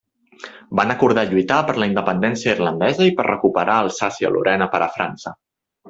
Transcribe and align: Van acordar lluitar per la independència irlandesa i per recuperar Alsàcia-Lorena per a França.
Van 0.79 0.93
acordar 0.93 1.25
lluitar 1.33 1.59
per 1.67 1.75
la 1.83 1.89
independència 1.91 2.55
irlandesa 2.57 3.07
i 3.11 3.13
per 3.21 3.29
recuperar 3.31 3.77
Alsàcia-Lorena 3.85 4.71
per 4.77 4.85
a 4.89 4.93
França. 4.99 5.37